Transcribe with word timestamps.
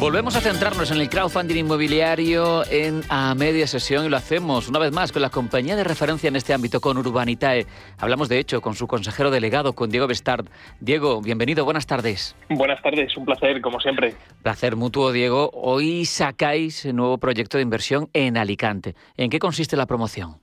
Volvemos 0.00 0.34
a 0.34 0.40
centrarnos 0.40 0.90
en 0.90 0.98
el 0.98 1.10
crowdfunding 1.10 1.56
inmobiliario 1.56 2.64
en 2.70 3.02
a 3.10 3.34
media 3.34 3.66
sesión 3.66 4.06
y 4.06 4.08
lo 4.08 4.16
hacemos 4.16 4.66
una 4.66 4.78
vez 4.78 4.92
más 4.92 5.12
con 5.12 5.20
la 5.20 5.28
compañía 5.28 5.76
de 5.76 5.84
referencia 5.84 6.28
en 6.28 6.36
este 6.36 6.54
ámbito, 6.54 6.80
con 6.80 6.96
Urbanitae. 6.96 7.66
Hablamos 7.98 8.30
de 8.30 8.38
hecho 8.38 8.62
con 8.62 8.74
su 8.74 8.86
consejero 8.86 9.30
delegado, 9.30 9.74
con 9.74 9.90
Diego 9.90 10.06
Bestard. 10.06 10.46
Diego, 10.80 11.20
bienvenido, 11.20 11.66
buenas 11.66 11.86
tardes. 11.86 12.34
Buenas 12.48 12.80
tardes, 12.82 13.14
un 13.14 13.26
placer, 13.26 13.60
como 13.60 13.78
siempre. 13.78 14.14
Placer 14.42 14.74
mutuo, 14.74 15.12
Diego. 15.12 15.50
Hoy 15.52 16.06
sacáis 16.06 16.86
un 16.86 16.96
nuevo 16.96 17.18
proyecto 17.18 17.58
de 17.58 17.64
inversión 17.64 18.08
en 18.14 18.38
Alicante. 18.38 18.94
¿En 19.18 19.28
qué 19.28 19.38
consiste 19.38 19.76
la 19.76 19.84
promoción? 19.84 20.38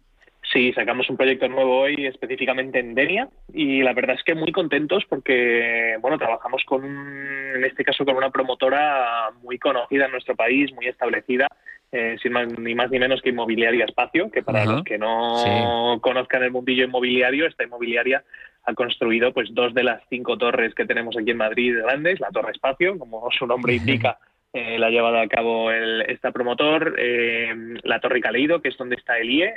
Sí, 0.52 0.72
sacamos 0.74 1.10
un 1.10 1.18
proyecto 1.18 1.48
nuevo 1.50 1.82
hoy 1.82 2.06
específicamente 2.06 2.80
en 2.80 2.96
Denia 2.96 3.28
y 3.54 3.82
la 3.82 3.94
verdad 3.94 4.16
es 4.16 4.24
que 4.24 4.34
muy 4.34 4.52
contentos 4.54 5.04
porque, 5.10 5.98
bueno, 6.00 6.18
trabajamos 6.18 6.64
con, 6.66 6.86
en 6.86 7.66
este 7.66 7.84
caso, 7.84 8.06
con 8.06 8.16
una 8.16 8.30
promotora 8.30 9.32
muy 9.44 9.60
conocida 9.60 10.06
en 10.06 10.12
nuestro 10.12 10.36
país, 10.36 10.74
muy 10.74 10.88
establecida, 10.88 11.48
eh, 11.92 12.16
sin 12.22 12.32
más, 12.32 12.48
ni 12.60 12.76
más 12.76 12.90
ni 12.90 13.00
menos 13.00 13.22
que 13.22 13.30
Inmobiliaria 13.30 13.86
Espacio, 13.86 14.32
que 14.32 14.42
para 14.42 14.64
los 14.66 14.84
que 14.84 14.98
no 14.98 16.00
conozcan 16.02 16.44
el 16.44 16.52
mundillo 16.52 16.86
inmobiliario, 16.86 17.46
esta 17.46 17.66
inmobiliaria 17.66 18.24
ha 18.64 18.74
construido 18.74 19.34
pues 19.34 19.50
dos 19.54 19.74
de 19.74 19.84
las 19.84 20.02
cinco 20.10 20.38
torres 20.38 20.74
que 20.76 20.86
tenemos 20.86 21.18
aquí 21.18 21.32
en 21.32 21.38
Madrid 21.38 21.78
grandes, 21.78 22.20
la 22.20 22.30
Torre 22.30 22.52
Espacio, 22.52 22.98
como 22.98 23.30
su 23.32 23.46
nombre 23.48 23.76
indica. 23.76 24.18
Eh, 24.54 24.80
la 24.80 24.88
ha 24.88 24.90
llevado 24.90 25.20
a 25.20 25.28
cabo 25.28 25.72
el, 25.72 26.02
esta 26.04 26.32
promotor, 26.32 26.96
eh, 26.98 27.54
la 27.84 28.00
Torre 28.00 28.22
Caleido, 28.22 28.62
que 28.62 28.70
es 28.70 28.78
donde 28.78 28.96
está 28.96 29.18
el 29.20 29.30
IE, 29.30 29.54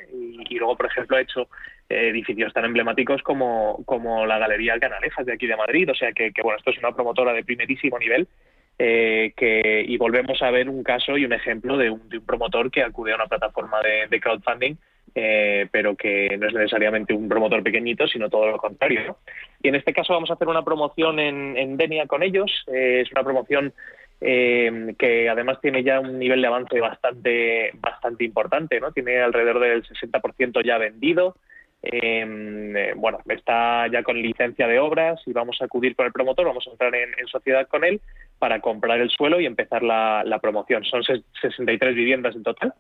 y, 0.49 0.59
luego, 0.59 0.77
por 0.77 0.87
ejemplo, 0.87 1.17
ha 1.17 1.21
hecho 1.21 1.49
eh, 1.89 2.09
edificios 2.09 2.53
tan 2.53 2.65
emblemáticos 2.65 3.23
como, 3.23 3.83
como 3.85 4.27
la 4.27 4.39
Galería 4.39 4.79
Canalejas 4.81 5.25
de 5.25 5.33
aquí 5.33 5.47
de 5.47 5.57
Madrid. 5.57 5.89
O 5.91 5.95
sea 5.95 6.13
que, 6.13 6.33
bueno, 6.43 6.59
esto 6.59 6.71
es 6.71 6.79
una 6.79 6.93
promotora 6.93 7.33
de 7.33 7.45
primerísimo 7.45 7.99
nivel. 7.99 8.27
que, 8.79 9.85
y 9.87 9.97
volvemos 9.97 10.43
a 10.43 10.51
ver 10.51 10.69
un 10.69 10.83
caso 10.83 11.17
y 11.17 11.25
un 11.25 11.33
ejemplo 11.33 11.77
de 11.77 11.91
un, 11.91 12.09
promotor 12.27 12.71
que 12.71 12.83
acude 12.83 13.13
a 13.13 13.17
una 13.17 13.27
plataforma 13.27 13.79
de, 13.83 14.21
crowdfunding 14.21 14.77
pero 15.13 15.97
que 15.97 16.37
no 16.39 16.47
es 16.47 16.55
necesariamente 16.55 17.13
un 17.13 17.29
promotor 17.29 17.63
pequeñito, 17.63 18.07
sino 18.07 18.31
todo 18.31 18.47
lo 18.47 18.59
contrario. 18.59 19.19
Y 19.63 19.69
en 19.69 19.75
este 19.75 19.93
caso 19.93 20.15
vamos 20.15 20.31
a 20.31 20.35
hacer 20.35 20.49
una 20.49 20.65
promoción 20.65 21.19
en, 21.19 21.57
en 21.57 21.77
Denia 21.77 22.07
con 22.07 22.23
ellos. 22.23 22.51
es 22.69 23.11
una 23.13 23.25
promoción 23.25 23.73
eh, 24.21 24.95
que 24.99 25.29
además 25.29 25.61
tiene 25.61 25.83
ya 25.83 26.01
un 26.01 26.19
nivel 26.19 26.41
de 26.41 26.47
avance 26.47 26.81
bastante, 26.81 27.71
bastante 27.75 28.25
importante, 28.25 28.81
¿no? 28.81 28.93
Tiene 28.93 29.21
alrededor 29.21 29.61
del 29.61 29.83
60% 29.85 30.65
ya 30.65 30.79
vendido. 30.79 31.37
Em, 31.83 32.77
eh, 32.77 32.93
bueno, 32.95 33.21
está 33.27 33.87
ya 33.89 34.03
con 34.03 34.21
licencia 34.21 34.67
de 34.67 34.79
obras 34.79 35.21
y 35.27 35.33
vamos 35.33 35.63
a 35.63 35.65
acudir 35.65 35.97
con 35.97 36.05
el 36.05 36.13
promotor, 36.13 36.45
vamos 36.45 36.67
a 36.67 36.71
entrar 36.71 36.95
en, 36.95 37.09
sociedad 37.27 37.67
con 37.69 37.85
él 37.85 38.03
para 38.39 38.61
comprar 38.61 39.01
el 39.01 39.09
suelo 39.09 39.41
y 39.41 39.47
empezar 39.47 39.83
la, 39.83 40.23
la 40.25 40.39
promoción. 40.41 40.85
Son 40.85 41.03
63 41.03 41.95
viviendas 41.95 42.37
en 42.37 42.43
total 42.43 42.75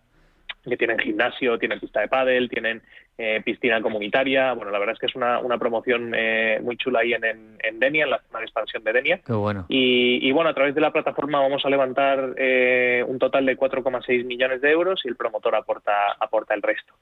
que 0.68 0.76
tienen 0.76 0.98
gimnasio, 0.98 1.58
tienen 1.58 1.80
pista 1.80 2.00
de 2.00 2.08
pádel, 2.08 2.48
tienen 2.48 2.82
eh, 3.18 3.40
piscina 3.44 3.80
comunitaria. 3.80 4.52
Bueno, 4.52 4.70
la 4.70 4.78
verdad 4.78 4.94
es 4.94 4.98
que 4.98 5.06
es 5.06 5.14
una, 5.14 5.38
una 5.40 5.58
promoción 5.58 6.12
eh, 6.14 6.58
muy 6.62 6.76
chula 6.76 7.00
ahí 7.00 7.12
en, 7.12 7.24
en, 7.24 7.78
Denia, 7.78 8.04
en 8.04 8.10
la 8.10 8.22
zona 8.26 8.40
de 8.40 8.44
expansión 8.44 8.84
de 8.84 8.92
Denia. 8.92 9.20
Qué 9.24 9.32
bueno. 9.32 9.66
Y, 9.68 10.30
bueno, 10.32 10.50
a 10.50 10.54
través 10.54 10.74
de 10.74 10.80
la 10.80 10.92
plataforma 10.92 11.40
vamos 11.40 11.64
a 11.64 11.70
levantar 11.70 12.34
eh, 12.36 13.04
un 13.06 13.18
total 13.18 13.46
de 13.46 13.56
4,6 13.56 14.24
millones 14.24 14.60
de 14.60 14.70
euros 14.70 15.00
y 15.04 15.08
el 15.08 15.16
promotor 15.16 15.54
aporta, 15.54 16.12
aporta 16.18 16.54
el 16.54 16.62
resto. 16.62 16.94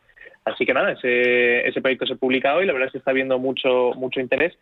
Así 0.44 0.64
que 0.64 0.72
nada, 0.72 0.92
ese, 0.92 1.66
ese 1.69 1.80
proyecto 1.80 2.06
se 2.06 2.16
publica 2.16 2.54
hoy, 2.54 2.64
la 2.64 2.72
verdad 2.72 2.86
es 2.86 2.92
que 2.92 2.98
está 2.98 3.10
habiendo 3.10 3.38
mucho, 3.38 3.92
mucho 3.96 4.20
interés 4.20 4.56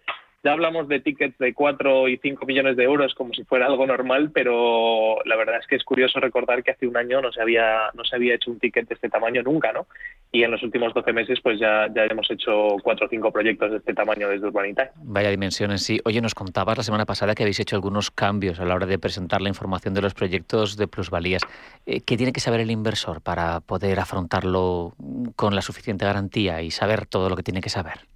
ya 0.47 0.53
hablamos 0.53 0.87
de 0.87 1.01
tickets 1.01 1.37
de 1.39 1.53
4 1.53 2.09
y 2.09 2.19
5 2.19 2.47
millones 2.47 2.77
de 2.77 2.84
euros 2.84 3.15
como 3.17 3.34
si 3.34 3.43
fuera 3.43 3.67
algo 3.67 3.84
normal, 3.84 4.31
pero 4.33 5.17
la 5.25 5.34
verdad 5.34 5.59
es 5.59 5.67
que 5.67 5.75
es 5.75 5.83
curioso 5.83 6.21
recordar 6.21 6.62
que 6.62 6.71
hace 6.71 6.87
un 6.87 6.97
año 6.97 7.21
no 7.21 7.33
se 7.33 7.43
había, 7.43 7.91
no 7.95 8.05
se 8.05 8.15
había 8.15 8.37
hecho 8.37 8.53
un 8.53 8.61
ticket 8.61 8.87
de 8.87 8.95
este 8.95 9.09
tamaño 9.09 9.43
nunca, 9.43 9.73
¿no? 9.73 9.89
Y 10.31 10.45
en 10.45 10.53
los 10.53 10.62
últimos 10.62 10.95
12 10.95 11.12
meses 11.12 11.41
pues 11.43 11.59
ya, 11.59 11.89
ya 11.93 12.05
hemos 12.05 12.31
hecho 12.31 12.77
4 12.81 13.07
o 13.07 13.09
5 13.09 13.33
proyectos 13.33 13.73
de 13.73 13.79
este 13.79 13.93
tamaño 13.93 14.29
desde 14.29 14.47
Urbanita. 14.47 14.93
Vaya 15.03 15.31
dimensiones, 15.31 15.83
sí. 15.83 15.99
Oye, 16.05 16.21
nos 16.21 16.37
contabas 16.37 16.77
la 16.77 16.84
semana 16.84 17.07
pasada 17.07 17.34
que 17.34 17.43
habéis 17.43 17.59
hecho 17.59 17.75
algunos 17.75 18.13
cambios 18.13 18.61
a 18.61 18.65
la 18.65 18.77
hora 18.77 18.87
de 18.87 19.01
presentar 19.01 19.43
la 19.43 19.49
información 19.49 19.95
de 19.95 20.03
los 20.03 20.15
proyectos 20.15 20.77
de 20.77 20.87
plusvalías. 20.87 21.43
Eh, 21.87 22.03
¿Qué 22.03 22.17
tiene 22.17 22.33
que 22.33 22.41
saber 22.41 22.61
el 22.61 22.71
inversor 22.71 23.21
para 23.21 23.59
poder 23.59 23.99
afrontarlo 23.99 24.95
con 25.34 25.57
la 25.57 25.63
suficiente 25.63 26.05
garantía 26.05 26.63
y 26.63 26.71
saber 26.71 27.07
todo 27.07 27.28
lo 27.28 27.34
que 27.34 27.43
tiene 27.43 27.61
que 27.61 27.69
saber? 27.69 28.07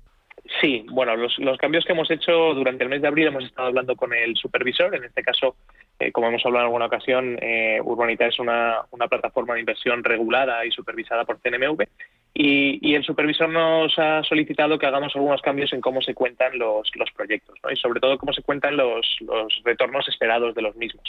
Sí, 0.58 0.84
bueno, 0.90 1.14
los, 1.16 1.36
cambios 1.58 1.84
que 1.84 1.92
hemos 1.92 2.10
hecho 2.10 2.54
durante 2.54 2.82
el 2.82 2.90
mes 2.90 3.00
de 3.02 3.08
abril 3.08 3.28
hemos 3.28 3.44
estado 3.44 3.68
hablando 3.68 3.94
con 3.94 4.12
el 4.12 4.36
supervisor, 4.36 4.94
en 4.94 5.04
este 5.04 5.22
caso, 5.22 5.54
eh, 5.98 6.10
como 6.10 6.28
hemos 6.28 6.44
hablado 6.44 6.64
en 6.64 6.66
alguna 6.66 6.86
ocasión, 6.86 7.38
eh, 7.40 7.80
Urbanita 7.82 8.26
es 8.26 8.38
una, 8.40 8.80
plataforma 9.08 9.54
de 9.54 9.60
inversión 9.60 10.02
regulada 10.02 10.64
y 10.66 10.72
supervisada 10.72 11.24
por 11.24 11.40
CNMV 11.40 11.84
y, 12.34 12.94
el 12.94 13.04
supervisor 13.04 13.48
nos 13.48 13.96
ha 13.98 14.22
solicitado 14.24 14.78
que 14.78 14.86
hagamos 14.86 15.14
algunos 15.14 15.40
cambios 15.40 15.72
en 15.72 15.80
cómo 15.80 16.02
se 16.02 16.14
cuentan 16.14 16.58
los, 16.58 16.90
los 16.94 17.10
proyectos 17.12 17.56
y 17.70 17.76
sobre 17.76 18.00
todo 18.00 18.18
cómo 18.18 18.32
se 18.32 18.42
cuentan 18.42 18.76
los, 18.76 19.18
los 19.20 19.60
retornos 19.64 20.08
esperados 20.08 20.54
de 20.54 20.62
los 20.62 20.74
mismos. 20.76 21.04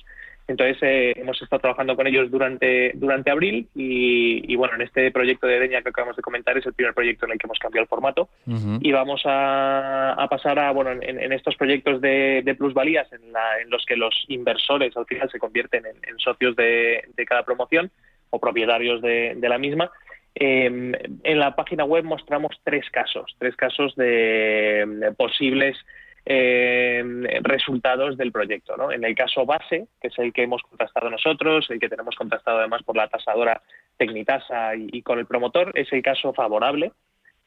Entonces 0.47 0.78
eh, 0.81 1.13
hemos 1.16 1.41
estado 1.41 1.62
trabajando 1.62 1.96
con 1.96 2.07
ellos 2.07 2.29
durante, 2.29 2.91
durante 2.96 3.31
abril 3.31 3.68
y, 3.75 4.56
bueno, 4.56 4.75
en 4.75 4.81
este 4.81 5.12
proyecto 5.12 5.47
de 5.47 5.59
Deña 5.59 5.81
que 5.81 5.90
acabamos 5.90 6.16
de 6.16 6.22
comentar 6.22 6.57
es 6.57 6.66
el 6.66 6.74
primer 6.74 6.94
proyecto 6.94 7.25
en 7.25 7.34
el 7.34 7.38
que 7.38 7.47
hemos 7.47 7.59
cambiado 7.59 7.84
el 7.84 7.90
formato 7.90 8.29
y 8.46 8.91
vamos 8.91 9.22
a, 9.25 10.28
pasar 10.29 10.59
a, 10.59 10.72
bueno, 10.72 10.91
en, 10.91 11.31
estos 11.31 11.56
proyectos 11.56 12.02
de, 12.02 12.56
plusvalías 12.57 13.07
en, 13.13 13.22
los 13.69 13.85
que 13.85 13.96
los 13.96 14.25
inversores 14.28 14.96
al 14.97 15.06
final 15.06 15.29
se 15.31 15.40
convierten 15.40 15.85
en, 15.85 16.19
socios 16.19 16.56
de, 16.56 17.03
cada 17.28 17.44
promoción 17.44 17.91
o 18.29 18.40
propietarios 18.40 19.02
de, 19.02 19.38
la 19.41 19.58
misma. 19.58 19.91
Em, 20.34 20.94
en 21.23 21.40
la 21.40 21.56
página 21.56 21.84
web 21.84 22.06
mostramos 22.06 22.58
tres 22.63 22.90
casos, 22.90 23.35
tres 23.38 23.56
casos 23.56 23.96
de 23.96 25.13
posibles 25.18 25.78
eh, 26.26 27.04
resultados 27.42 28.18
del 28.18 28.32
proyecto. 28.32 28.78
¿no? 28.78 28.92
En 28.92 29.04
el 29.04 29.16
caso 29.16 29.46
base, 29.46 29.88
que 30.00 30.08
es 30.08 30.20
el 30.20 30.34
que 30.34 30.44
hemos 30.44 30.62
contrastado 30.62 31.09
nosotros, 31.09 31.70
el 31.70 31.80
que 31.80 31.90
tenemos 31.90 32.16
contrastado 32.16 32.59
además 32.59 32.84
por 32.84 32.96
la 32.96 33.08
tasadora 33.08 33.62
Tecnitasa 33.98 34.76
y, 34.76 35.02
con 35.02 35.20
el 35.20 35.26
promotor, 35.26 35.72
es 35.76 35.92
el 35.92 36.02
caso 36.02 36.34
favorable. 36.34 36.92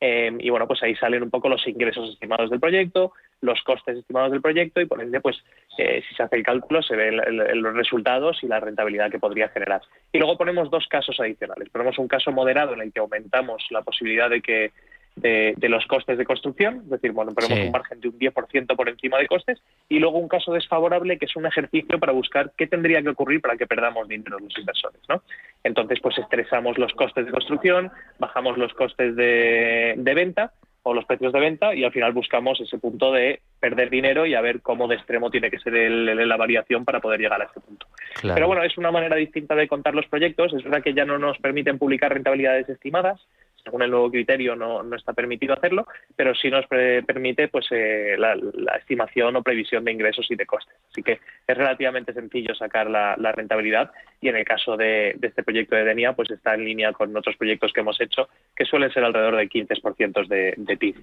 Eh, 0.00 0.30
y 0.40 0.50
bueno, 0.50 0.66
pues 0.66 0.82
ahí 0.82 0.94
salen 0.96 1.22
un 1.22 1.30
poco 1.30 1.48
los 1.48 1.66
ingresos 1.66 2.10
estimados 2.10 2.50
del 2.50 2.60
proyecto, 2.60 3.12
los 3.40 3.62
costes 3.62 3.96
estimados 3.96 4.32
del 4.32 4.42
proyecto 4.42 4.80
y 4.80 4.86
por 4.86 5.00
ende, 5.00 5.20
pues 5.20 5.36
eh, 5.78 6.02
si 6.06 6.14
se 6.14 6.22
hace 6.22 6.36
el 6.36 6.42
cálculo 6.42 6.82
se 6.82 6.96
ven 6.96 7.16
los 7.62 7.74
resultados 7.74 8.42
y 8.42 8.48
la 8.48 8.60
rentabilidad 8.60 9.10
que 9.10 9.20
podría 9.20 9.48
generar. 9.48 9.82
Y 10.12 10.18
luego 10.18 10.36
ponemos 10.36 10.68
dos 10.70 10.86
casos 10.88 11.18
adicionales. 11.20 11.70
Ponemos 11.70 11.96
un 11.98 12.08
caso 12.08 12.32
moderado 12.32 12.74
en 12.74 12.80
el 12.80 12.92
que 12.92 13.00
aumentamos 13.00 13.64
la 13.70 13.82
posibilidad 13.82 14.28
de 14.28 14.42
que 14.42 14.72
de, 15.16 15.54
los 15.68 15.86
costes 15.86 16.18
de 16.18 16.24
construcción, 16.24 16.82
es 16.84 16.90
decir, 16.90 17.12
bueno, 17.12 17.32
ponemos 17.32 17.58
un 17.58 17.70
margen 17.70 18.00
de 18.00 18.08
un 18.08 18.18
10% 18.18 18.76
por 18.76 18.88
encima 18.88 19.18
de 19.18 19.26
costes, 19.26 19.62
y 19.88 19.98
luego 19.98 20.18
un 20.18 20.28
caso 20.28 20.52
desfavorable 20.52 21.18
que 21.18 21.26
es 21.26 21.36
un 21.36 21.46
ejercicio 21.46 21.98
para 21.98 22.12
buscar 22.12 22.52
qué 22.56 22.66
tendría 22.66 23.02
que 23.02 23.10
ocurrir 23.10 23.40
para 23.40 23.56
que 23.56 23.66
perdamos 23.66 24.08
dinero 24.08 24.38
los 24.38 24.58
inversores, 24.58 25.00
¿no? 25.08 25.22
Entonces, 25.62 25.98
pues 26.02 26.18
estresamos 26.18 26.78
los 26.78 26.92
costes 26.92 27.26
de 27.26 27.32
construcción, 27.32 27.90
bajamos 28.18 28.58
los 28.58 28.74
costes 28.74 29.16
de, 29.16 29.94
venta 29.96 30.52
o 30.82 30.92
los 30.92 31.06
precios 31.06 31.32
de 31.32 31.40
venta 31.40 31.74
y 31.74 31.82
al 31.82 31.92
final 31.92 32.12
buscamos 32.12 32.60
ese 32.60 32.76
punto 32.76 33.10
de 33.10 33.40
perder 33.58 33.88
dinero 33.88 34.26
y 34.26 34.34
a 34.34 34.42
ver 34.42 34.60
cómo 34.60 34.86
de 34.86 34.96
extremo 34.96 35.30
tiene 35.30 35.50
que 35.50 35.58
ser 35.58 35.72
la 35.72 36.36
variación 36.36 36.84
para 36.84 37.00
poder 37.00 37.20
llegar 37.20 37.40
a 37.40 37.46
ese 37.46 37.60
punto. 37.60 37.86
Pero 38.20 38.46
bueno, 38.46 38.62
es 38.62 38.76
una 38.76 38.90
manera 38.90 39.16
distinta 39.16 39.54
de 39.54 39.66
contar 39.66 39.94
los 39.94 40.06
proyectos. 40.06 40.52
Es 40.52 40.62
verdad 40.62 40.82
que 40.82 40.92
ya 40.92 41.06
no 41.06 41.18
nos 41.18 41.38
permiten 41.38 41.78
publicar 41.78 42.12
rentabilidades 42.12 42.68
estimadas, 42.68 43.26
según 43.64 43.82
el 43.82 43.90
nuevo 43.90 44.10
criterio 44.10 44.54
no, 44.54 44.82
no 44.82 44.94
está 44.94 45.12
permitido 45.14 45.54
hacerlo, 45.54 45.86
pero 46.14 46.34
sí 46.34 46.50
nos 46.50 46.66
permite 46.66 47.48
pues 47.48 47.66
eh, 47.70 48.14
la, 48.18 48.34
estimación 48.76 49.36
o 49.36 49.42
previsión 49.42 49.84
de 49.84 49.92
ingresos 49.92 50.26
y 50.30 50.36
de 50.36 50.44
costes. 50.44 50.74
Así 50.90 51.02
que 51.02 51.20
es 51.46 51.56
relativamente 51.56 52.12
sencillo 52.12 52.54
sacar 52.54 52.90
la, 52.90 53.16
rentabilidad 53.32 53.90
y 54.20 54.28
en 54.28 54.36
el 54.36 54.44
caso 54.44 54.76
de, 54.76 55.16
este 55.20 55.42
proyecto 55.42 55.74
de 55.74 55.84
Denia 55.84 56.12
pues 56.12 56.30
está 56.30 56.54
en 56.54 56.64
línea 56.64 56.92
con 56.92 57.16
otros 57.16 57.36
proyectos 57.36 57.72
que 57.72 57.80
hemos 57.80 58.00
hecho 58.00 58.28
que 58.54 58.64
suelen 58.64 58.92
ser 58.92 59.02
alrededor 59.02 59.36
de 59.36 59.48
15% 59.48 60.28
de, 60.28 60.54
de 60.56 60.76
TIF. 60.76 60.96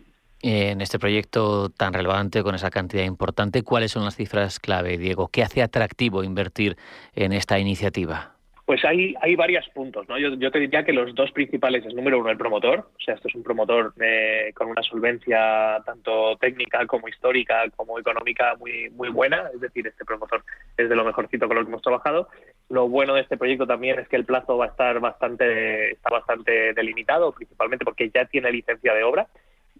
En 0.43 0.81
este 0.81 0.97
proyecto 0.97 1.69
tan 1.69 1.93
relevante, 1.93 2.41
con 2.41 2.55
esa 2.55 2.71
cantidad 2.71 3.03
importante, 3.03 3.63
¿cuáles 3.63 3.91
son 3.91 4.05
las 4.05 4.15
cifras 4.15 4.59
clave, 4.59 4.97
Diego? 4.97 5.27
¿Qué 5.27 5.43
hace 5.43 5.61
atractivo 5.61 6.23
invertir 6.23 6.77
en 7.13 7.33
esta 7.33 7.59
iniciativa? 7.59 8.31
Pues 8.71 8.85
hay, 8.85 9.13
hay 9.19 9.35
varios 9.35 9.68
puntos, 9.73 10.07
¿no? 10.07 10.18
Yo, 10.18 10.50
te 10.50 10.59
diría 10.59 10.85
que 10.85 10.94
los 10.94 11.13
dos 11.13 11.29
principales 11.33 11.85
es, 11.85 11.94
número 11.94 12.19
uno, 12.19 12.29
el 12.29 12.38
promotor. 12.38 12.79
O 12.79 13.03
sea, 13.03 13.15
esto 13.15 13.27
es 13.27 13.35
un 13.35 13.44
promotor 13.44 13.94
eh, 14.00 14.53
con 14.56 14.69
una 14.69 14.81
solvencia 14.81 15.83
tanto 15.85 16.38
técnica 16.38 16.88
como 16.88 17.09
histórica 17.09 17.69
como 17.75 18.00
económica 18.00 18.56
muy, 18.57 18.89
muy 18.91 19.09
buena. 19.09 19.50
Es 19.53 19.59
decir, 19.59 19.85
este 19.85 20.06
promotor 20.06 20.45
es 20.77 20.88
de 20.88 20.95
lo 20.95 21.03
mejorcito 21.03 21.50
con 21.50 21.57
lo 21.57 21.63
que 21.63 21.68
hemos 21.68 21.81
trabajado. 21.81 22.29
Lo 22.69 22.88
bueno 22.88 23.13
de 23.13 23.23
este 23.23 23.35
proyecto 23.35 23.68
también 23.68 24.00
es 24.00 24.07
que 24.07 24.15
el 24.15 24.23
plazo 24.23 24.56
va 24.56 24.68
a 24.68 24.69
estar 24.69 24.97
bastante, 25.01 25.91
está 25.91 26.09
bastante 26.09 26.71
delimitado, 26.73 27.33
principalmente 27.33 27.83
porque 27.83 28.09
ya 28.09 28.23
tiene 28.23 28.53
licencia 28.53 28.94
de 28.94 29.03
obra. 29.03 29.27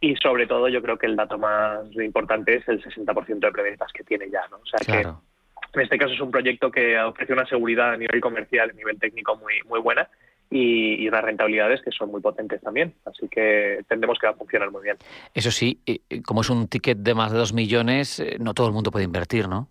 Y 0.02 0.18
sobre 0.18 0.48
todo, 0.48 0.68
yo 0.68 0.82
creo 0.82 0.98
que 0.98 1.08
el 1.08 1.16
dato 1.16 1.38
más 1.38 1.86
importante 1.94 2.58
es 2.58 2.68
el 2.68 2.84
60% 2.84 3.40
de 3.40 3.52
preventas 3.54 3.94
que 3.94 4.04
tiene 4.04 4.30
ya, 4.30 4.42
¿no? 4.52 4.58
O 4.58 4.66
sea 4.66 4.80
que 4.86 5.08
en 5.74 5.82
este 5.82 5.98
caso 5.98 6.14
es 6.14 6.20
un 6.20 6.32
proyecto 6.32 6.72
que 6.72 7.00
ofrece 7.00 7.34
una 7.34 7.46
seguridad 7.46 7.94
a 7.94 7.98
nivel 7.98 8.20
comercial, 8.20 8.70
a 8.70 8.74
nivel 8.74 9.00
técnico 9.00 9.36
muy, 9.38 9.54
muy 9.68 9.80
buena 9.80 10.08
y, 10.50 11.08
unas 11.08 11.24
rentabilidades 11.24 11.82
que 11.82 11.92
son 11.92 12.12
muy 12.12 12.22
potentes 12.22 12.62
también. 12.62 12.94
Así 13.06 13.28
que 13.30 13.82
tendremos 13.88 14.20
que 14.20 14.28
va 14.28 14.34
a 14.34 14.36
funcionar 14.36 14.70
muy 14.70 14.84
bien. 14.84 14.98
Eso 15.34 15.50
sí, 15.50 15.82
como 16.26 16.42
es 16.42 16.50
un 16.50 16.68
ticket 16.68 16.98
de 16.98 17.16
más 17.16 17.32
de 17.32 17.38
dos 17.38 17.54
millones, 17.54 18.20
eh, 18.20 18.38
no 18.40 18.54
todo 18.54 18.68
el 18.68 18.74
mundo 18.74 18.92
puede 18.92 19.06
invertir, 19.06 19.48
¿no? 19.48 19.70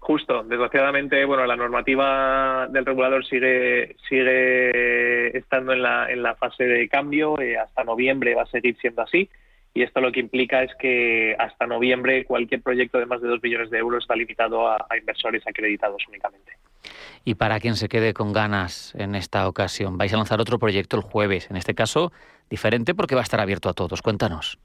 Justo, 0.00 0.42
desgraciadamente, 0.44 1.24
bueno, 1.24 1.46
la 1.46 1.56
normativa 1.56 2.68
del 2.68 2.84
regulador 2.84 3.24
sigue 3.24 3.96
sigue 4.06 5.36
estando 5.36 5.72
en 5.72 5.82
la, 5.82 6.10
en 6.10 6.22
la 6.22 6.34
fase 6.34 6.64
de 6.64 6.88
cambio, 6.90 7.40
eh, 7.40 7.56
hasta 7.56 7.84
noviembre 7.84 8.34
va 8.34 8.42
a 8.42 8.46
seguir 8.46 8.76
siendo 8.76 9.02
así 9.02 9.30
y 9.74 9.82
esto 9.82 10.00
lo 10.00 10.12
que 10.12 10.20
implica 10.20 10.62
es 10.62 10.72
que 10.76 11.34
hasta 11.36 11.66
noviembre 11.66 12.24
cualquier 12.24 12.62
proyecto 12.62 12.98
de 12.98 13.06
más 13.06 13.20
de 13.20 13.28
2 13.28 13.42
millones 13.42 13.70
de 13.70 13.78
euros 13.78 14.04
está 14.04 14.14
limitado 14.14 14.68
a, 14.68 14.86
inversores 14.96 15.42
acreditados 15.46 16.00
únicamente. 16.08 16.52
Y 17.24 17.34
para 17.34 17.58
quien 17.58 17.74
se 17.74 17.88
quede 17.88 18.14
con 18.14 18.32
ganas 18.32 18.94
en 18.94 19.16
esta 19.16 19.48
ocasión, 19.48 19.98
vais 19.98 20.14
a 20.14 20.16
lanzar 20.16 20.40
otro 20.40 20.60
proyecto 20.60 20.96
el 20.96 21.02
jueves, 21.02 21.50
en 21.50 21.56
este 21.56 21.74
caso 21.74 22.12
diferente 22.48 22.94
porque 22.94 23.16
va 23.16 23.22
a 23.22 23.24
estar 23.24 23.40
abierto 23.40 23.68
a 23.68 23.72
todos. 23.72 24.00
Cuéntanos. 24.00 24.58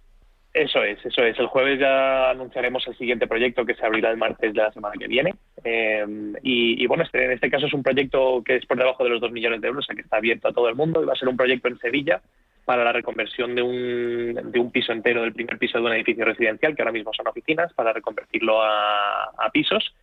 Eso 0.54 0.84
es, 0.84 1.04
eso 1.04 1.24
es. 1.24 1.40
El 1.40 1.48
jueves 1.48 1.80
ya 1.80 2.30
anunciaremos 2.30 2.86
el 2.88 2.98
siguiente 2.98 3.28
proyecto 3.28 3.66
que 3.66 3.76
se 3.76 3.86
abrirá 3.86 4.12
el 4.12 4.18
martes 4.18 4.54
de 4.54 4.62
la 4.62 4.72
semana 4.72 4.96
que 5.00 5.08
viene. 5.08 5.34
Eh, 5.64 6.06
y, 6.44 6.86
bueno, 6.88 7.04
este, 7.04 7.24
en 7.24 7.32
este 7.32 7.50
caso 7.50 7.68
es 7.68 7.74
un 7.74 7.84
proyecto 7.84 8.44
que 8.44 8.58
es 8.58 8.66
por 8.66 8.78
debajo 8.78 9.04
de 9.04 9.12
los 9.12 9.22
2 9.22 9.32
millones 9.32 9.62
de 9.62 9.68
euros, 9.68 9.86
o 9.86 9.88
sea 9.88 9.96
que 9.96 10.02
está 10.02 10.18
abierto 10.18 10.48
a 10.48 10.54
todo 10.54 10.68
el 10.70 10.76
mundo 10.76 11.02
y 11.02 11.06
va 11.06 11.14
a 11.14 11.18
ser 11.18 11.30
un 11.30 11.38
proyecto 11.38 11.68
en 11.68 11.80
Sevilla 11.80 12.22
para 12.70 12.84
la 12.84 12.94
reconversión 12.94 13.56
de 13.56 13.64
un, 13.64 14.52
de 14.52 14.60
un 14.60 14.70
piso 14.70 14.92
entero, 14.92 15.24
del 15.24 15.34
primer 15.34 15.58
piso 15.58 15.80
de 15.80 15.86
un 15.86 15.92
edificio 15.94 16.24
residencial, 16.24 16.76
que 16.76 16.84
ahora 16.84 16.92
mismo 16.92 17.12
son 17.16 17.28
oficinas, 17.28 17.74
para 17.74 17.94
reconvertirlo 17.94 18.62
a, 18.62 19.50
pisos. 19.52 19.96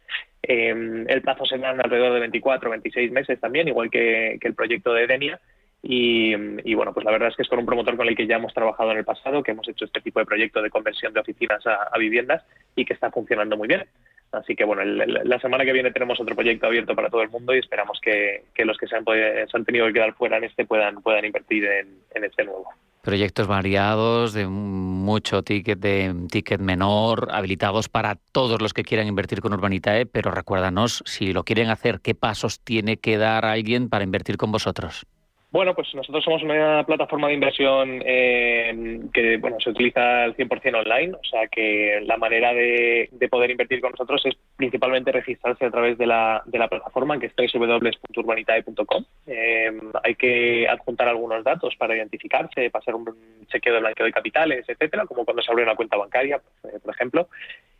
Em, 0.43 1.09
el 1.09 1.23
plazo 1.23 1.47
será 1.47 1.71
alrededor 1.71 2.15
de 2.15 2.19
24 2.19 2.69
o 2.69 2.73
26 2.73 3.13
meses 3.13 3.39
también, 3.39 3.69
igual 3.69 3.89
que, 3.89 4.37
el 4.43 4.55
proyecto 4.57 4.93
de 4.93 5.05
Edenia. 5.05 5.39
Y, 5.81 6.35
bueno, 6.75 6.93
pues 6.93 7.07
la 7.07 7.13
verdad 7.13 7.29
es 7.29 7.37
que 7.37 7.43
es 7.43 7.49
con 7.49 7.61
un 7.61 7.67
promotor 7.67 7.97
con 7.97 8.09
el 8.09 8.17
que 8.17 8.27
ya 8.27 8.35
hemos 8.35 8.53
trabajado 8.53 8.91
en 8.91 8.99
el 8.99 9.05
pasado, 9.05 9.45
que 9.45 9.53
hemos 9.53 9.69
hecho 9.69 9.85
este 9.85 10.01
tipo 10.01 10.19
de 10.19 10.27
proyecto 10.27 10.61
de 10.61 10.71
conversión 10.71 11.13
de 11.13 11.21
oficinas 11.21 11.65
a 11.69 11.97
viviendas 11.99 12.43
y 12.75 12.85
que 12.85 12.95
está 12.95 13.13
funcionando 13.13 13.57
muy 13.57 13.69
bien. 13.69 13.85
Así 14.33 14.55
que 14.55 14.65
bueno, 14.65 14.83
la 14.85 15.41
semana 15.41 15.65
que 15.65 15.73
viene 15.73 15.93
tenemos 15.93 16.21
otro 16.21 16.35
proyecto 16.35 16.67
abierto 16.67 16.95
para 16.95 17.09
todo 17.09 17.23
el 17.23 17.31
mundo 17.31 17.55
y 17.55 17.59
esperamos 17.59 17.99
que, 18.03 18.43
los 18.65 18.77
que 18.77 18.87
se 18.87 18.97
han, 18.97 19.05
se 19.05 19.57
han, 19.57 19.65
tenido 19.65 19.87
que 19.87 19.95
quedar 19.95 20.15
fuera 20.15 20.37
en 20.37 20.45
este 20.45 20.67
puedan, 20.67 21.01
puedan 21.01 21.25
invertir 21.25 21.65
en, 21.65 22.25
este 22.25 22.45
nuevo. 22.45 22.69
Proyectos 23.03 23.47
variados, 23.47 24.33
de 24.35 24.47
mucho 24.47 25.43
ticket, 25.43 25.79
de 25.79 26.15
ticket 26.31 26.61
menor, 26.61 27.29
habilitados 27.31 27.89
para 27.89 28.17
todos 28.33 28.61
los 28.61 28.75
que 28.75 28.83
quieran 28.83 29.07
invertir 29.07 29.41
con 29.41 29.53
Urbanitae, 29.53 30.07
pero 30.07 30.33
recuérdanos, 30.33 31.03
si 31.07 31.33
lo 31.33 31.45
quieren 31.45 31.71
hacer, 31.71 32.01
¿qué 32.01 32.15
pasos 32.15 32.61
tiene 32.61 32.97
que 32.97 33.17
dar 33.17 33.45
alguien 33.45 33.89
para 33.89 34.05
invertir 34.05 34.37
con 34.37 34.51
vosotros? 34.51 35.07
Bueno, 35.57 35.75
pues 35.75 35.95
nosotros 35.95 36.23
somos 36.23 36.43
una 36.43 36.85
plataforma 36.85 37.29
de 37.29 37.33
inversión 37.33 38.03
eh, 38.05 39.01
que 39.11 39.39
bueno 39.39 39.57
se 39.59 39.71
utiliza 39.71 40.25
al 40.25 40.37
100% 40.37 40.85
online, 40.85 41.15
o 41.15 41.25
sea 41.25 41.49
que 41.49 41.99
la 42.05 42.19
manera 42.19 42.53
de, 42.53 43.09
poder 43.31 43.53
invertir 43.53 43.81
con 43.81 43.93
nosotros 43.93 44.21
es 44.27 44.35
principalmente 44.55 45.13
registrarse 45.13 45.65
a 45.65 45.71
través 45.71 45.97
de 45.97 46.07
la, 46.07 46.43
de 46.45 46.59
la 46.59 46.69
plataforma 46.69 47.19
que 47.19 47.33
es 47.35 47.53
www.urbanitae.com. 47.55 49.05
Eh, 49.29 49.81
hay 50.05 50.15
que 50.17 50.69
adjuntar 50.69 51.09
algunos 51.09 51.43
datos 51.43 51.75
para 51.77 51.97
identificarse, 51.97 52.69
pasar 52.69 52.95
un 52.95 53.07
chequeo 53.47 53.73
de 53.73 53.81
blanqueo 53.81 54.05
de 54.05 54.13
capitales, 54.13 54.69
etcétera, 54.69 55.07
como 55.07 55.25
cuando 55.25 55.43
se 55.43 55.51
abre 55.51 55.63
una 55.63 55.75
cuenta 55.75 55.97
bancaria, 55.97 56.39
eh, 56.65 56.79
por 56.85 56.93
ejemplo. 56.95 57.29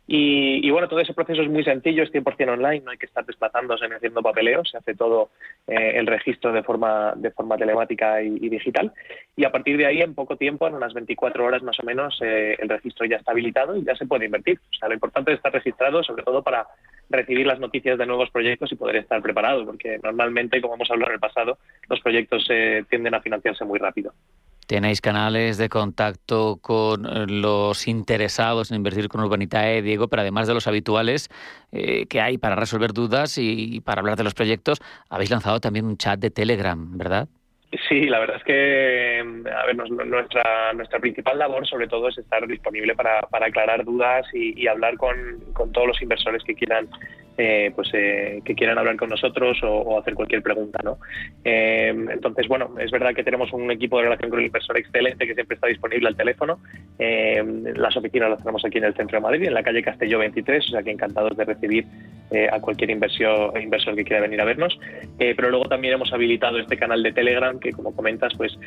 Y, 0.09 0.69
bueno, 0.71 0.87
todo 0.87 1.01
ese 1.01 1.13
proceso 1.13 1.41
es 1.41 1.49
muy 1.49 1.65
sencillo, 1.65 2.01
es 2.01 2.13
100% 2.13 2.53
online, 2.53 2.79
no 2.79 2.91
hay 2.91 2.97
que 2.97 3.07
estar 3.07 3.25
desplazándose 3.25 3.89
ni 3.89 3.95
haciendo 3.95 4.21
papeleo, 4.21 4.63
se 4.63 4.77
hace 4.77 4.95
todo 4.95 5.31
eh, 5.67 5.93
el 5.95 6.07
registro 6.07 6.53
de 6.53 6.63
forma, 6.63 7.13
de 7.17 7.29
forma 7.31 7.57
telemática 7.57 8.21
y, 8.21 8.47
digital. 8.47 8.93
Y 9.35 9.43
a 9.43 9.51
partir 9.51 9.75
de 9.75 9.85
ahí, 9.85 10.01
en 10.01 10.15
poco 10.15 10.37
tiempo, 10.37 10.65
en 10.65 10.75
unas 10.75 10.93
24 10.93 11.43
horas 11.43 11.61
más 11.61 11.77
o 11.81 11.83
menos, 11.83 12.17
eh, 12.21 12.55
el 12.57 12.69
registro 12.69 13.05
ya 13.05 13.17
está 13.17 13.33
habilitado 13.33 13.75
y 13.75 13.83
ya 13.83 13.97
se 13.97 14.05
puede 14.05 14.25
invertir. 14.25 14.57
O 14.71 14.75
sea, 14.75 14.87
lo 14.87 14.93
importante 14.93 15.31
es 15.31 15.37
estar 15.37 15.51
registrado, 15.51 16.01
sobre 16.03 16.23
todo 16.23 16.41
para 16.41 16.67
recibir 17.09 17.45
las 17.45 17.59
noticias 17.59 17.97
de 17.97 18.05
nuevos 18.05 18.29
proyectos 18.29 18.71
y 18.71 18.75
poder 18.75 18.95
estar 18.95 19.21
preparado, 19.21 19.65
porque 19.65 19.99
normalmente, 20.01 20.61
como 20.61 20.75
hemos 20.75 20.89
hablado 20.89 21.11
en 21.11 21.15
el 21.15 21.19
pasado, 21.19 21.57
los 21.89 21.99
proyectos 21.99 22.47
eh, 22.49 22.85
tienden 22.89 23.13
a 23.13 23.21
financiarse 23.21 23.65
muy 23.65 23.77
rápido. 23.77 24.13
Tenéis 24.67 25.01
canales 25.01 25.57
de 25.57 25.69
contacto 25.69 26.59
con 26.61 27.05
eh, 27.05 27.25
los 27.27 27.87
interesados 27.87 28.69
en 28.69 28.77
invertir 28.77 29.07
con 29.07 29.21
Urbanitae, 29.21 29.81
Diego, 29.81 30.07
pero 30.09 30.21
además 30.21 30.47
de 30.47 30.53
los 30.53 30.67
habituales 30.67 31.29
eh, 31.71 32.05
que 32.07 32.21
hay 32.21 32.37
para 32.37 32.55
resolver 32.55 32.93
dudas 32.93 33.37
y 33.37 33.81
para 33.81 34.01
hablar 34.01 34.17
de 34.17 34.25
los 34.25 34.33
proyectos, 34.33 34.79
habéis 35.09 35.31
lanzado 35.31 35.59
también 35.59 35.85
un 35.85 35.97
chat 35.97 36.19
de 36.19 36.29
Telegram, 36.31 36.97
¿verdad? 36.97 37.27
Sí, 37.89 38.05
la 38.05 38.19
verdad 38.19 38.37
es 38.37 38.43
que 38.45 39.19
a 39.19 39.65
ver, 39.65 39.75
nuestra, 39.75 40.71
nuestra 40.73 40.99
principal 40.99 41.37
labor 41.37 41.67
sobre 41.67 41.87
todo 41.87 42.07
es 42.07 42.17
estar 42.17 42.47
disponible 42.47 42.95
para, 42.95 43.21
para 43.23 43.47
aclarar 43.47 43.83
dudas 43.83 44.25
y, 44.33 44.57
y 44.61 44.67
hablar 44.67 44.95
con, 44.95 45.15
con, 45.51 45.73
todos 45.73 45.87
los 45.87 46.01
inversores 46.01 46.43
que 46.45 46.55
quieran 46.55 46.87
eh, 47.39 47.71
pues 47.75 47.89
eh, 47.93 48.41
que 48.43 48.55
quieran 48.55 48.79
hablar 48.79 48.97
con 48.97 49.09
nosotros 49.09 49.59
o, 49.61 49.99
hacer 49.99 50.15
cualquier 50.15 50.41
pregunta 50.41 50.79
no 50.83 50.97
eh, 51.43 51.89
entonces 51.89 52.47
bueno 52.47 52.73
es 52.79 52.89
verdad 52.89 53.13
que 53.13 53.23
tenemos 53.23 53.53
un 53.53 53.69
equipo 53.69 53.97
de 53.97 54.05
relación 54.05 54.31
con 54.31 54.39
el 54.39 54.47
inversor 54.47 54.75
excelente 54.75 55.27
que 55.27 55.35
siempre 55.35 55.53
está 55.53 55.67
disponible 55.67 56.07
al 56.07 56.15
teléfono. 56.15 56.59
Las 56.97 57.95
oficinas 57.95 58.31
las 58.31 58.39
tenemos 58.39 58.65
aquí 58.65 58.79
en 58.79 58.85
el 58.85 58.95
centro 58.95 59.17
de 59.17 59.21
Madrid 59.21 59.47
en 59.47 59.53
la 59.53 59.61
calle 59.61 59.83
Castelló 59.83 60.17
23 60.17 60.65
o 60.65 60.71
sea 60.71 60.81
que 60.81 60.89
encantados 60.89 61.37
de 61.37 61.45
recibir 61.45 61.85
a 62.51 62.59
cualquier 62.59 62.89
inversor 62.89 63.59
inversor 63.61 63.95
que 63.95 64.03
quiera 64.03 64.21
venir 64.21 64.41
a 64.41 64.45
vernos. 64.45 64.77
Pero 65.17 65.49
luego 65.49 65.65
también 65.65 65.93
hemos 65.93 66.11
habilitado 66.11 66.57
este 66.57 66.75
canal 66.75 67.03
de 67.03 67.13
Telegram 67.13 67.59
que 67.59 67.71
como 67.71 67.95
comentas 67.95 68.33
pues 68.35 68.57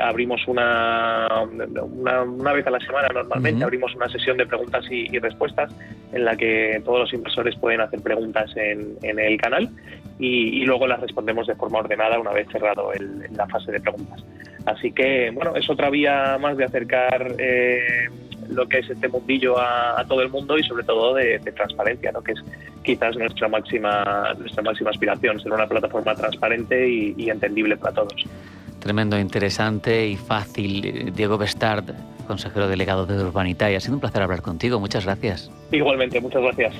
abrimos 0.00 0.46
una, 0.46 1.28
una, 1.42 2.52
vez 2.52 2.66
a 2.66 2.70
la 2.70 2.80
semana 2.80 3.08
normalmente 3.08 3.64
abrimos 3.64 3.94
una 3.94 4.08
sesión 4.08 4.36
de 4.36 4.46
preguntas 4.46 4.84
y 4.90 5.18
respuestas 5.18 5.72
en 6.12 6.24
la 6.24 6.36
que 6.36 6.80
todos 6.84 7.00
los 7.00 7.12
inversores 7.12 7.56
pueden 7.56 7.80
hacer 7.80 8.01
preguntas 8.02 8.50
en, 8.56 8.96
el 9.02 9.40
canal 9.40 9.70
y, 10.18 10.64
luego 10.64 10.86
las 10.86 11.00
respondemos 11.00 11.46
de 11.46 11.54
forma 11.54 11.78
ordenada 11.78 12.18
una 12.18 12.32
vez 12.32 12.46
cerrado 12.50 12.90
la 13.34 13.46
fase 13.48 13.72
de 13.72 13.80
preguntas. 13.80 14.22
Así 14.66 14.92
que, 14.92 15.30
bueno, 15.30 15.56
es 15.56 15.68
otra 15.68 15.90
vía 15.90 16.38
más 16.40 16.56
de 16.56 16.64
acercar 16.64 17.34
eh, 17.38 18.08
lo 18.48 18.68
que 18.68 18.78
es 18.78 18.90
este 18.90 19.08
mundillo 19.08 19.58
a, 19.58 20.04
todo 20.06 20.22
el 20.22 20.28
mundo 20.28 20.56
y 20.56 20.62
sobre 20.62 20.84
todo 20.84 21.14
de, 21.14 21.38
transparencia, 21.40 22.12
¿no? 22.12 22.22
que 22.22 22.32
es 22.32 22.38
quizás 22.84 23.16
nuestra 23.16 23.48
máxima, 23.48 24.34
nuestra 24.38 24.62
máxima 24.62 24.90
aspiración, 24.90 25.40
ser 25.40 25.52
una 25.52 25.66
plataforma 25.66 26.14
transparente 26.14 26.88
y, 26.88 27.14
y 27.16 27.30
entendible 27.30 27.76
para 27.76 27.94
todos. 27.94 28.24
Tremendo, 28.82 29.16
interesante 29.16 30.08
y 30.08 30.16
fácil. 30.16 31.12
Diego 31.14 31.38
Bestard, 31.38 31.84
consejero 32.26 32.66
delegado 32.66 33.06
de 33.06 33.22
Urbanita, 33.22 33.70
y 33.70 33.76
ha 33.76 33.80
sido 33.80 33.94
un 33.94 34.00
placer 34.00 34.22
hablar 34.22 34.42
contigo. 34.42 34.80
Muchas 34.80 35.04
gracias. 35.04 35.52
Igualmente, 35.70 36.20
muchas 36.20 36.42
gracias. 36.42 36.74